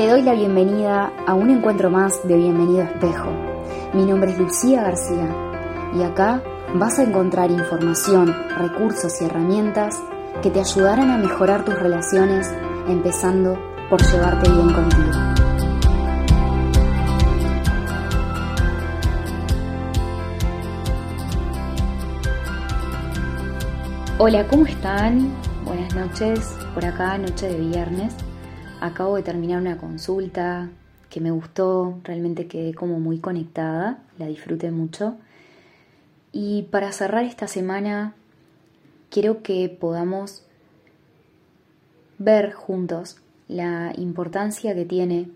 [0.00, 3.28] Te doy la bienvenida a un encuentro más de Bienvenido Espejo.
[3.92, 5.28] Mi nombre es Lucía García
[5.94, 6.42] y acá
[6.72, 10.02] vas a encontrar información, recursos y herramientas
[10.42, 12.50] que te ayudarán a mejorar tus relaciones,
[12.88, 13.58] empezando
[13.90, 15.10] por llevarte bien contigo.
[24.16, 25.30] Hola, ¿cómo están?
[25.66, 28.14] Buenas noches, por acá, noche de viernes.
[28.80, 30.70] Acabo de terminar una consulta
[31.10, 35.16] que me gustó, realmente quedé como muy conectada, la disfruté mucho.
[36.32, 38.14] Y para cerrar esta semana,
[39.10, 40.44] quiero que podamos
[42.16, 45.30] ver juntos la importancia que tiene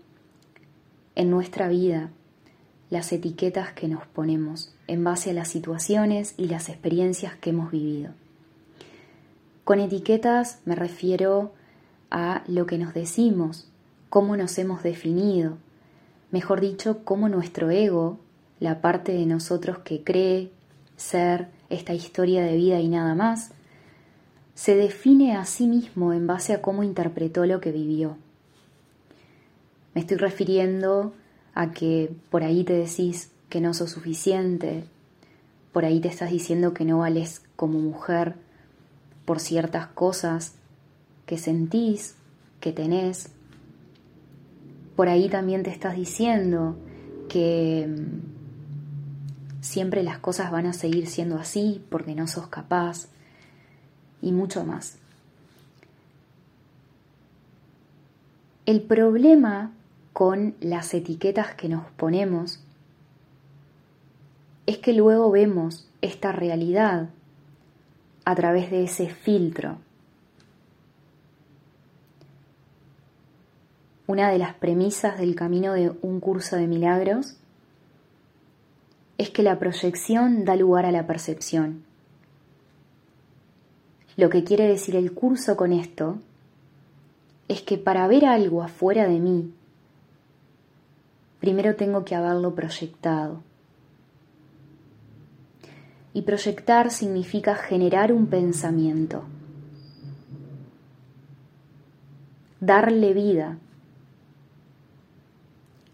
[1.13, 2.09] en nuestra vida
[2.89, 7.71] las etiquetas que nos ponemos en base a las situaciones y las experiencias que hemos
[7.71, 8.11] vivido.
[9.63, 11.64] Con etiquetas me refiero a
[12.47, 13.67] lo que nos decimos,
[14.09, 15.57] cómo nos hemos definido,
[16.31, 18.19] mejor dicho, cómo nuestro ego,
[18.59, 20.51] la parte de nosotros que cree
[20.95, 23.51] ser esta historia de vida y nada más,
[24.53, 28.17] se define a sí mismo en base a cómo interpretó lo que vivió.
[29.93, 31.13] Me estoy refiriendo
[31.53, 34.85] a que por ahí te decís que no sos suficiente,
[35.73, 38.35] por ahí te estás diciendo que no vales como mujer
[39.25, 40.55] por ciertas cosas
[41.25, 42.15] que sentís,
[42.59, 43.29] que tenés.
[44.95, 46.77] Por ahí también te estás diciendo
[47.27, 53.07] que mm, siempre las cosas van a seguir siendo así porque no sos capaz
[54.21, 54.97] y mucho más.
[58.65, 59.71] El problema
[60.13, 62.61] con las etiquetas que nos ponemos
[64.65, 67.09] es que luego vemos esta realidad
[68.23, 69.77] a través de ese filtro
[74.07, 77.37] una de las premisas del camino de un curso de milagros
[79.17, 81.83] es que la proyección da lugar a la percepción.
[84.17, 86.19] Lo que quiere decir el curso con esto
[87.47, 89.53] es que para ver algo afuera de mí,
[91.39, 93.41] primero tengo que haberlo proyectado.
[96.13, 99.23] Y proyectar significa generar un pensamiento,
[102.61, 103.57] darle vida,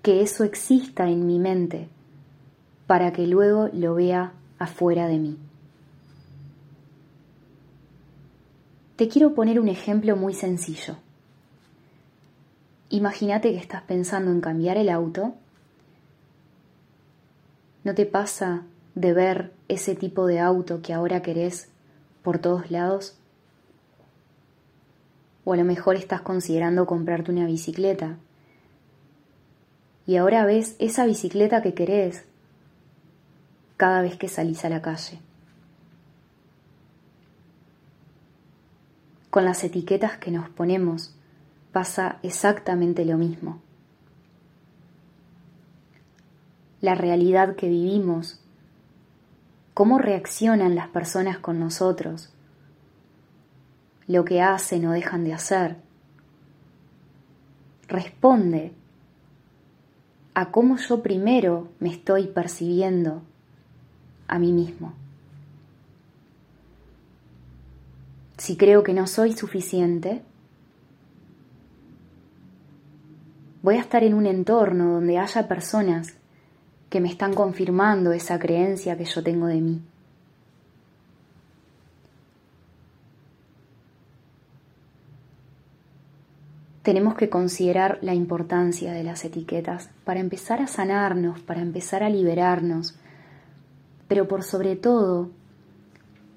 [0.02, 1.88] que eso exista en mi mente
[2.88, 5.38] para que luego lo vea afuera de mí.
[8.96, 10.98] Te quiero poner un ejemplo muy sencillo.
[12.90, 15.34] Imagínate que estás pensando en cambiar el auto.
[17.84, 18.64] ¿No te pasa
[18.96, 21.70] de ver ese tipo de auto que ahora querés
[22.22, 23.18] por todos lados?
[25.46, 28.18] O a lo mejor estás considerando comprarte una bicicleta
[30.06, 32.26] y ahora ves esa bicicleta que querés
[33.78, 35.20] cada vez que salís a la calle.
[39.30, 41.16] Con las etiquetas que nos ponemos
[41.72, 43.62] pasa exactamente lo mismo.
[46.82, 48.44] La realidad que vivimos,
[49.74, 52.34] cómo reaccionan las personas con nosotros,
[54.08, 55.78] lo que hacen o dejan de hacer,
[57.88, 58.74] responde
[60.34, 63.22] a cómo yo primero me estoy percibiendo
[64.28, 64.94] a mí mismo.
[68.38, 70.24] Si creo que no soy suficiente,
[73.62, 76.16] voy a estar en un entorno donde haya personas
[76.90, 79.82] que me están confirmando esa creencia que yo tengo de mí.
[86.84, 92.10] Tenemos que considerar la importancia de las etiquetas para empezar a sanarnos, para empezar a
[92.10, 92.96] liberarnos,
[94.08, 95.30] pero por sobre todo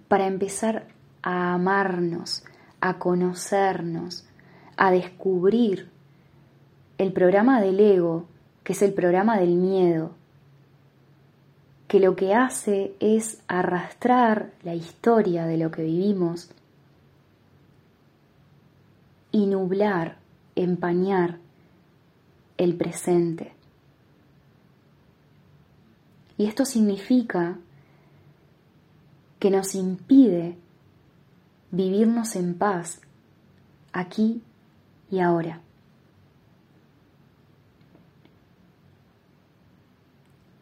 [0.08, 0.86] para empezar
[1.22, 2.44] a amarnos,
[2.80, 4.26] a conocernos,
[4.76, 5.88] a descubrir
[6.98, 8.26] el programa del ego,
[8.62, 10.12] que es el programa del miedo,
[11.88, 16.50] que lo que hace es arrastrar la historia de lo que vivimos
[19.32, 20.23] y nublar
[20.56, 21.38] empañar
[22.56, 23.52] el presente.
[26.36, 27.58] Y esto significa
[29.38, 30.56] que nos impide
[31.70, 33.00] vivirnos en paz
[33.92, 34.42] aquí
[35.10, 35.60] y ahora.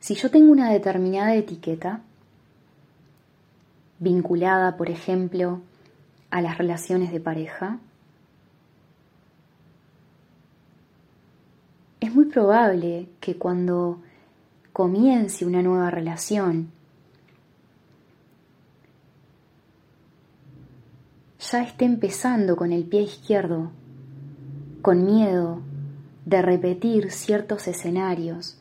[0.00, 2.00] Si yo tengo una determinada etiqueta,
[4.00, 5.60] vinculada, por ejemplo,
[6.30, 7.78] a las relaciones de pareja,
[12.26, 14.00] probable que cuando
[14.72, 16.70] comience una nueva relación,
[21.38, 23.70] ya esté empezando con el pie izquierdo,
[24.80, 25.60] con miedo
[26.24, 28.56] de repetir ciertos escenarios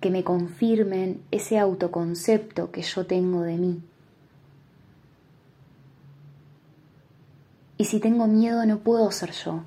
[0.00, 3.82] que me confirmen ese autoconcepto que yo tengo de mí.
[7.76, 9.64] Y si tengo miedo no puedo ser yo.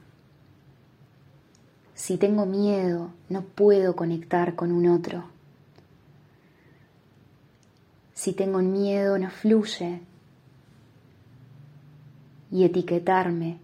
[2.02, 5.26] Si tengo miedo no puedo conectar con un otro.
[8.16, 10.02] Si tengo miedo no fluye.
[12.50, 13.60] Y etiquetarme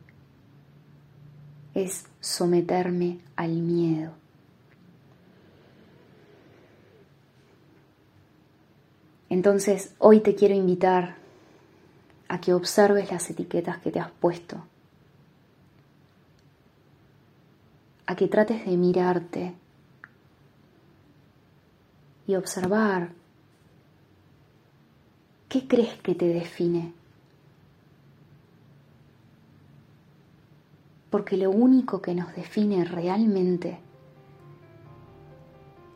[1.74, 4.12] es someterme al miedo.
[9.30, 11.16] Entonces hoy te quiero invitar
[12.28, 14.64] a que observes las etiquetas que te has puesto,
[18.08, 19.54] a que trates de mirarte
[22.26, 23.12] y observar
[25.50, 26.94] qué crees que te define.
[31.10, 33.80] Porque lo único que nos define realmente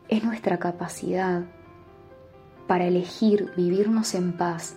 [0.08, 1.44] es nuestra capacidad
[2.66, 4.76] para elegir vivirnos en paz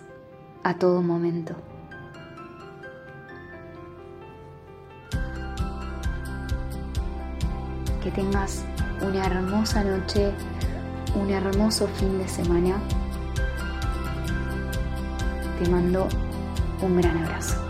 [0.62, 1.54] a todo momento.
[8.06, 8.64] Que tengas
[9.00, 10.30] una hermosa noche,
[11.16, 12.76] un hermoso fin de semana.
[15.58, 16.06] Te mando
[16.82, 17.65] un gran abrazo.